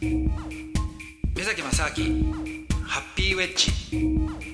[0.00, 2.34] 目崎正明
[2.84, 4.45] ハッピーウェッジ。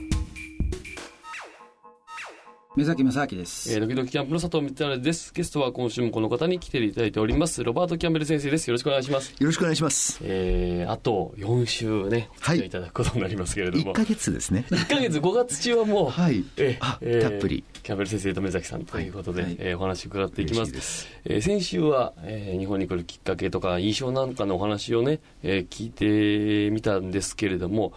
[2.75, 3.71] 目崎正明です。
[3.71, 5.35] えー、ドキドキキャンプの佐藤光晴です。
[5.35, 7.63] ゲストは今週もこの方に来ていただいております。
[7.63, 8.69] ロバート・キャンベル先生です。
[8.69, 9.33] よろしくお願いします。
[9.39, 10.19] よろしくお願いします。
[10.23, 13.93] えー、あと4週ね、お付き合いいただくことになりますけれども。
[13.93, 14.65] 1ヶ月ですね。
[14.71, 16.45] 1ヶ月、5月中はもう、はい。
[16.57, 17.63] えあ、えーたっぷり。
[17.83, 20.71] キャンベル先生と目崎さんということで、はいえーお話伺っていきます。
[20.71, 27.93] 嬉しいですえー先週は、えー日本に来るきっかけとか印象なんかのお話をね、えー聞いてみたんですけれども、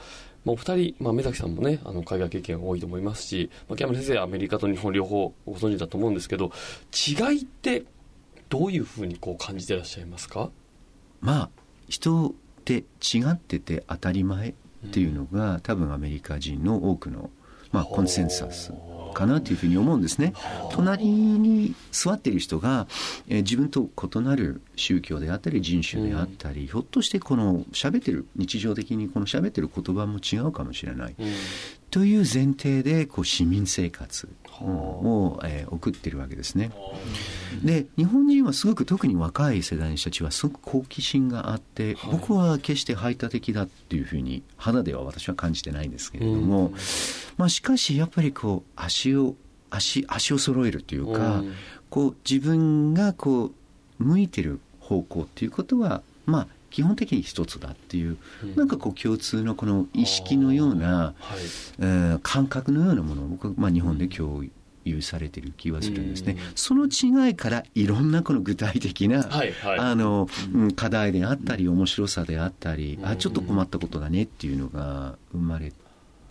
[0.45, 6.51] まあ、お二人、まあ、目崎さんもね、あの、海外経験多いと思いますし、まあ、キャンベル先生はアメリカと日本両方ご存知だと思うんですけど、
[6.93, 7.83] 違いって
[8.47, 10.51] どういうふうにこう感じてらっしゃいますか？
[11.19, 11.49] まあ、
[11.89, 12.31] 人っ
[12.63, 14.53] て違ってて当たり前っ
[14.91, 17.31] ていうのが、多分アメリカ人の多くの、
[17.71, 18.71] まあ、コンセンサス
[19.15, 20.33] かなというふうに思うんですね。
[20.71, 22.85] 隣に座っている人が、
[23.27, 31.15] えー自分と異なる宗教であったり人種であったり、ひょっとしてこの喋ってる、日常的にこの喋ってる言葉も違うかもしれない。
[31.17, 31.25] うん
[31.95, 34.65] という前提でこう市民生活はあ。
[34.65, 36.71] を、えー送ってるわけですね。
[37.63, 42.11] で日本人はすごく特に若い世代の人たちはすごく好奇心があって、はい。
[42.11, 46.73] 僕は決して排他的だっていうふうに肌では私は感じてないんですけれども、うん。
[47.37, 49.35] まあ、しかしやっぱりこう足を
[49.69, 51.53] 足足を揃えるというか、うん。
[51.89, 53.53] こう自分がこ
[53.99, 58.55] う向いてる方向っていうことはまあ基本的に一つだっていう、うん。
[58.57, 61.39] なんかこう共通のこの意識のような、はい。
[61.79, 64.43] えー感覚のようなものを僕は、まあ、日本で共
[64.83, 66.39] 有されてる気はするんですね、うん。
[66.55, 69.79] その違いからいろんなこの具体的な、はいはい。
[69.79, 73.07] あのうん課題であったり面白さであったり、うん。
[73.07, 75.71] あちょっと困ったことだねっていうのが生まれ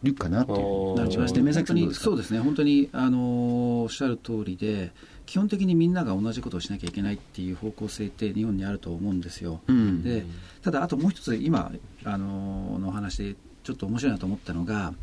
[0.05, 4.93] るかなという感じましてうん目崎さんどう本当にそうですね、本当に、あのーおっしゃる通りで、
[5.27, 9.61] 基本的にみんなが同じことをしなきゃいけないっていう方向性って日本にあると思うんですよ。
[9.67, 10.03] うん。
[10.03, 10.25] で
[10.63, 11.73] ただ、あともう一つ、今、
[12.05, 14.95] あのーの話でちょっと面白いなと思ったのが、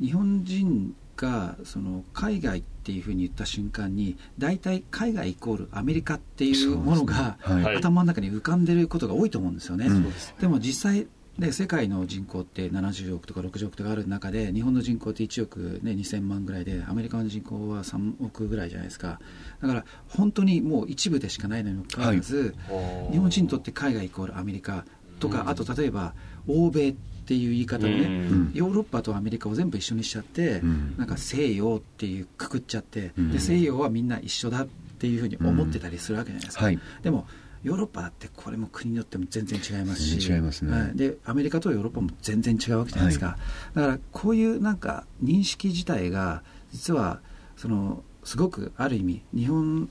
[0.00, 7.64] 日本人がその海外っていうふうに言った瞬間に、大体海外イコールアメリカっていうものが、ね。
[7.64, 7.76] はい。
[7.76, 9.86] 頭の中に浮かんでることが多いと思うんですよね。
[9.86, 10.12] うん。
[10.40, 11.06] でも実際
[11.38, 19.20] で世界の人口って70億とか60億とかある中で日本の人口って1億、ね、2000万ぐらいでアメリカの人口は3億ぐらいじゃないですか。
[19.60, 23.12] だから本当にもう一部でしかないのにもかかわらず、はい。
[23.12, 24.86] 日本人にとって海外イコールアメリカ
[25.20, 26.14] とか、あと例えば
[26.46, 26.94] 欧米っ
[27.26, 28.50] ていう言い方をね、うん。
[28.54, 30.94] ヨーロッパとアメリカを全部一緒にしちゃって、うん。
[30.96, 33.32] なんか西洋っていうくくっちゃって、うん。
[33.32, 34.66] で西洋はみんな一緒だっ
[34.98, 36.78] ていうふうに思ってたりするわけじゃないですか、はい。
[37.02, 37.26] でも
[37.62, 40.10] ヨーロッパだってこれも国によっても全然違いますし。
[40.18, 40.72] 全然違いますね。
[40.72, 40.96] はい。
[40.96, 43.38] でアメリカとヨーロッパも全然違うわけじゃないですか、
[43.74, 47.20] だからこういうなんか認識自体が実は
[47.56, 49.88] そのすごくある意味日本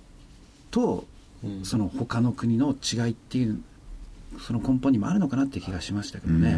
[0.72, 1.06] と
[1.44, 3.62] うんその他の国の違いっていう
[4.40, 6.56] その根本にもあるのかなっていう気がしましたけどね。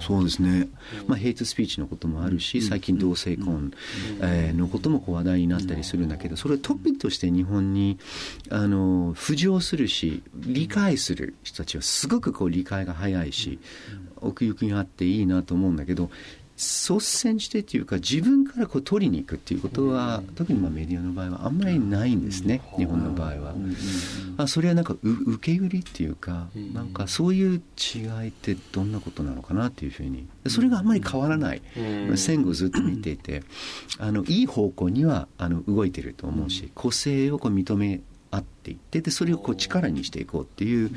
[0.00, 0.68] そうですね、
[1.06, 3.72] まあ、ヘイトスピーチのこともあるし、最近同性婚、
[4.20, 7.98] えーのこともこう話題になったりするんだけど、それをトピックとして日本に
[8.50, 13.58] あの浮上するし、理解する人たちはすごくこう理解が早いし、
[14.20, 16.10] 奥行きがあっていいなと思うんだけど、
[16.60, 23.54] 率先してっていうか、自分からこう取りに行くっていうことは、特にまあメディアの場合はあんまりないんですね、日本の場合は。
[24.36, 26.74] あそれはなんかう受け売りっていうか、うん。
[26.74, 27.62] なんかそういう
[27.94, 30.28] 違いってどんなことなのかなっていうふうに。
[30.48, 32.16] それがあんまり変わらない、うん。
[32.18, 33.42] 戦後ずっと見ていて
[33.98, 40.90] あのいい方向にはあの動いてると思うし、個性をこう認め合っていってでそれをこう力にしていこうっていう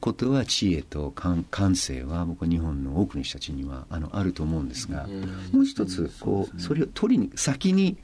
[0.00, 5.20] ことは知恵と感感性は僕は日本の多くの人たちにはあのあると思うんですが、うん。
[5.52, 7.96] もう一つこうそれを取りに先に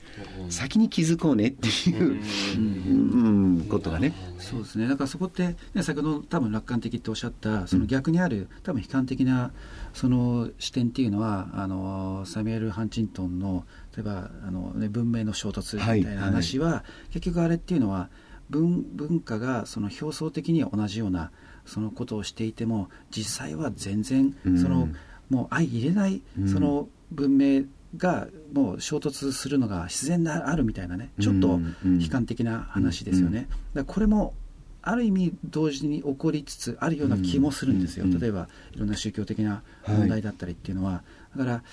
[0.49, 2.21] 先に気づこうねっていう、
[2.57, 3.65] うん。
[3.69, 4.13] ことがね。
[4.39, 9.51] そうですね、だからそこって、ね、先ほど多分楽観的っておっしゃった、その逆にある、多分悲観的な
[9.93, 18.09] その視点っていうのは、あのサミュエル・ハンチントンの、例えばあの、ね、文明の衝突みたいな話は、結局あれっていうのは、
[18.49, 21.31] 文文化がその表層的には同じような
[21.65, 24.57] そのことをしていても、実際は全然、うん。
[24.57, 24.89] その
[25.29, 26.47] もう相入れない、うん。
[26.47, 27.63] その文明
[27.97, 31.75] がもう衝突するのが自然であるみたいなね、ちょっとうん。
[31.83, 33.47] うん悲観的な話ですよね。
[33.73, 34.33] だこれも
[34.81, 38.13] ある意味同時に起こりつつあるような気もするんですよ、うん。
[38.13, 38.19] うん。
[38.19, 41.03] 例えばいろんな宗教的な問題だったりっていうのは、
[41.35, 41.63] だから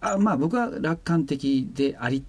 [0.00, 2.24] あまあ僕は楽観的であり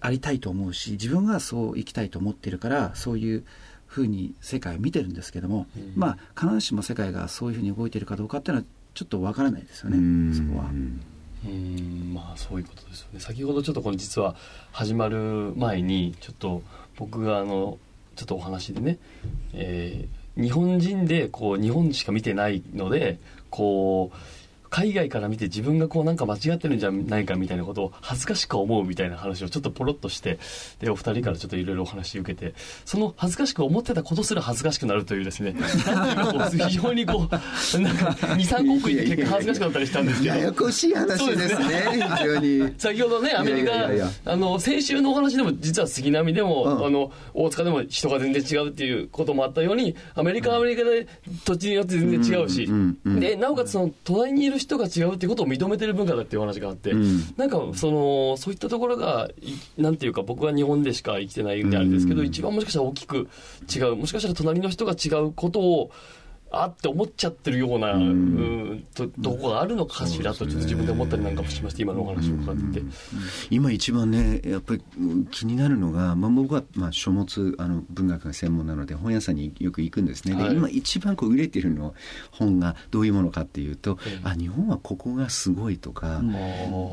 [0.00, 3.44] ありたいと思うし自分がそう生きたいと思っているからそういう
[3.86, 5.92] ふうに世界を見てるんですけども、うん。
[5.96, 10.34] まあ必ずしも世界がそういうふうに動いているかどうかっていうのはちょっとわからないですよね、うん。
[10.34, 10.70] そこは。
[10.70, 12.12] うん。
[12.14, 13.20] まあそういうことですよね。
[13.20, 14.34] 先ほどちょっとこれ実は
[14.72, 16.62] 始まる前にちょっと
[16.96, 17.78] 僕があの
[18.16, 18.98] ちょっとお話でね、
[19.52, 24.16] えー日本人でこう日本しか見てないのでこう
[24.70, 30.38] 海外から見て自分がこうなんか間違ってるんじゃないかみたいなことを恥ずかしく思うみたいな話をちょっとポロッとして
[30.80, 32.54] でお二人からちょっといろいろお話受けて
[32.84, 35.54] その恥ずかしく思ってたことすら恥ずかしくなるというですね。
[36.68, 40.34] 非常にこうなんか23個結果恥ずかしくなったりしたんですけど。
[40.34, 42.74] ややこしい話ですね非常に。
[42.78, 43.72] 先ほどねアメリカ
[44.24, 51.06] あの先週のお話でも実は杉並でも、うん、あの大塚でも人が全然違うっていうこともあったようにアメリカはアメリカで
[51.44, 59.28] 土地によって全然違うし、うんうん、でなおかつその隣にいる人が違うっていうことを認めてる文化だっていう話があって、うん、なんかそのそういったところが
[59.76, 63.28] なんていうか僕は日本でしか生きてないんであれですけど、一番もしかしたら大きく
[63.74, 65.90] 違うもしかしたら隣の人が違うことを
[66.50, 72.82] あって思っちゃってるような、うん、とどこがあるのかしらとちょっと自分で思ったりなんかもしまして今のお話を伺って。
[73.50, 74.82] 今一番ねやっぱり
[75.30, 81.94] 気になるのが、まあ、僕はまあ書物あの文学が専門なので本屋さんによく行くんですね、はい、で今一番こう売れてるの
[82.30, 86.22] 本がどういうものかっていうと、あ日本はここがすごいとか、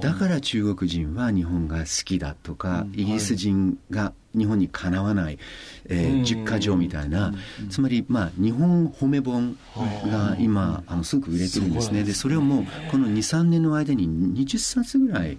[0.01, 5.37] だから中国人は日本が好きだとか、イギリス人が日本にかなわない、
[5.85, 7.33] えー、実家上みたいな、
[7.69, 12.03] つまり、まあ、日本褒め本が今あのすごく売れてるんですね。
[12.03, 15.37] でそれをもうこの23年の間に20冊ぐらい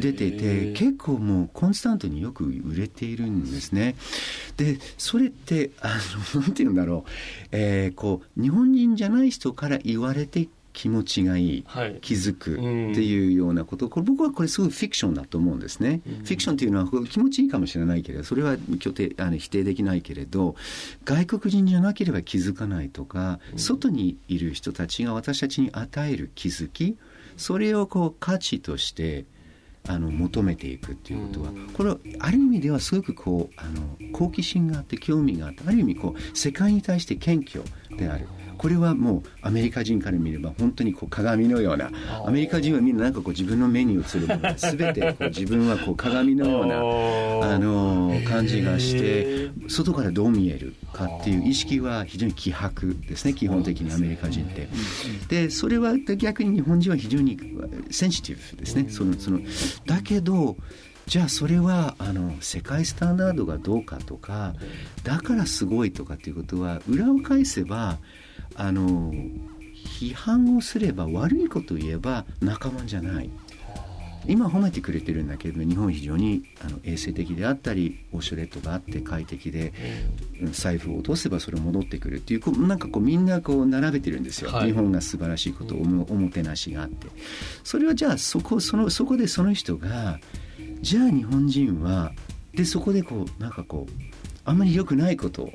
[0.00, 3.96] 出てて結構もうコンスタントによく売れているんですね。
[4.56, 5.98] でそれってあ
[6.34, 7.10] のなんて言うんだろう、
[7.52, 10.48] えー、こう日本人じゃない人から言われて
[10.78, 12.56] 気持ちがいい、はい、気づくっ
[12.94, 16.02] ていうようなこと、これ僕はこれすごいフィクションだと思うんですね。
[16.04, 18.56] フィクションっていうのは気持ちいいかもしれないけれど、それは
[19.16, 20.54] あの否定できないけれど、
[21.04, 26.96] 外国人じゃなければ気づかないとか、外にいる人たちが私たちに与える気づき、
[27.36, 29.24] それをこう価値として、
[29.88, 38.26] あの求めていくっていうことはこれはある意味ではすごくこうあの好奇心があって興味があってある意味こう世界に対して謙虚である
[38.58, 41.90] これはもうアメリカ人から見れば本当にこう鏡のような
[42.26, 54.68] アメリカ人はみんななんかこう自分の目に映るもの全てこう自分はこう鏡のようなあの感じがして外からどう見えるかっていう意識は非常に希薄ですね基本的にアメリカ人って。
[55.28, 57.38] でそれは逆に日本人は非常に
[57.90, 58.88] センシティブですね。
[58.88, 59.40] そのその
[59.86, 60.56] だけど
[61.06, 64.54] じゃあそれはあの世界スタンダードがどうかとか
[65.04, 67.98] だからすごいとかっていうことは裏を返せば
[68.54, 69.12] あの
[70.00, 73.30] 批判をすれば悪いことを言えば仲間じゃない。
[74.26, 79.72] 今褒めてくれてるんだけど日本は非常にあの衛生的であったりウォシュレットがあって快適で、
[80.52, 87.06] 財布を落とせばそれ戻ってくるっていうこうなんかこうみんなこう並べてるんですよ、はい、日本が素晴らしいことおもおもてなしがあって。
[87.64, 90.20] それはじゃあそこそのそこでその人が
[90.82, 92.12] じゃあ日本人は
[92.52, 93.92] でそこでこうなんかこう
[94.44, 95.52] あんまり良くないことを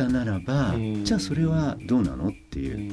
[0.00, 2.88] 言ったならば、じゃあそれはどうなのってい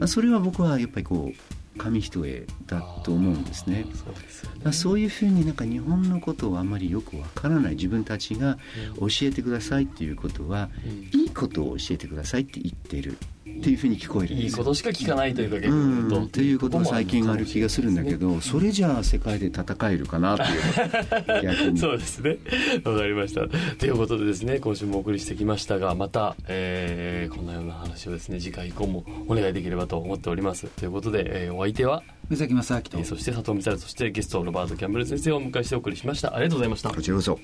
[0.00, 3.84] う、それは僕はやっぱりこう紙一重だと思うんですね。
[3.92, 4.72] そうね。
[4.72, 8.58] そういうふうになんか日本のことをあまりよくわからない自分たちが
[8.98, 10.70] 教えてくださいっていうことは、
[11.12, 13.18] いいことを教えてくださいって言ってる
[13.58, 21.78] っていうふうに聞こえるいいことしか聞かないというか逆に言うと、うん、っていうことが最近ある気がするんだけど、それじゃあ世界で戦えるかな っていう逆に。
[21.78, 22.38] そうですね。
[22.84, 23.46] わかりました。
[23.78, 30.66] ということでですね今週もお送りしてきましたがまた、えー、こんなような話をですね次回以降もお願いできればと思っております。
[30.66, 36.34] ということで、えー、お相手は目崎正明と、えー、そして佐藤光そしてゲストロバート・キャンベル先生をお迎えしてお送りしました。
[36.34, 36.90] ありがとうございました。
[36.90, 37.38] こちらこそ